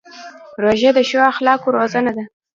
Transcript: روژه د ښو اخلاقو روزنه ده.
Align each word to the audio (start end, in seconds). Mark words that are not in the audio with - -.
روژه 0.63 0.91
د 0.97 0.99
ښو 1.09 1.19
اخلاقو 1.31 1.67
روزنه 1.77 2.11
ده. 2.17 2.23